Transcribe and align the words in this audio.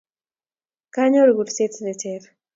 kanyoru 0.93 1.31
kurset 1.37 1.73
ne 1.81 1.93
ter 2.01 2.21